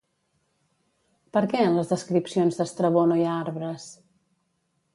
Per 1.35 1.43
què 1.51 1.59
en 1.65 1.75
les 1.79 1.91
descripcions 1.93 2.57
d'Estrabó 2.61 3.05
no 3.11 3.19
hi 3.21 3.27
ha 3.33 3.37
arbres? 3.45 3.87